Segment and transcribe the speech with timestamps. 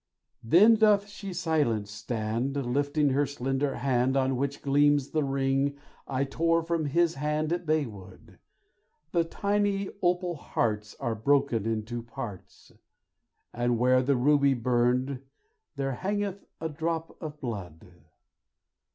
[0.43, 5.77] Then doth she silent stand, Lifting her slender hand, On which gleams the ring
[6.07, 8.39] I tore from his hand at Baywood;
[9.11, 12.71] The tiny opal hearts Are broken in two parts,
[13.53, 15.21] And where the ruby burned
[15.75, 17.85] there hangeth a drop of blood.